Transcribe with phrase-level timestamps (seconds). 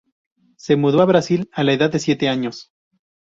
[0.57, 2.71] Se mudó a Brasil a la edad de siete años.